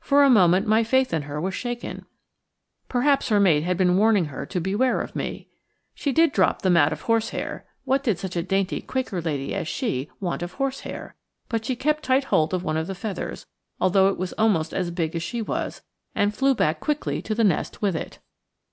[0.00, 2.06] For a moment my faith in her was shaken.
[2.88, 5.46] Perhaps her mate had been warning her to beware of me.
[5.94, 9.68] She did drop the mat of horsehair what did such a dainty Quaker lady as
[9.68, 11.14] she want of horsehair?
[11.48, 13.46] but she kept tight hold of one of the feathers,
[13.80, 15.82] although it was almost as big as she was;
[16.16, 18.18] and flew back quickly to the nest with it.